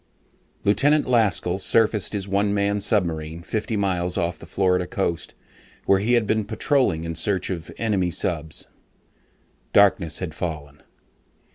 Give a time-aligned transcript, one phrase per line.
[0.65, 5.35] _]Lieutenant Laskell surfaced his one man submarine fifty miles off the Florida coast
[5.85, 8.65] where he had been patrolling in search of enemy subs.
[9.73, 10.81] Darkness had fallen.